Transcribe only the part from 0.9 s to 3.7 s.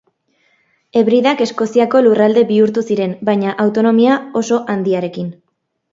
Hebridak Eskoziako lurralde bihurtu ziren, baina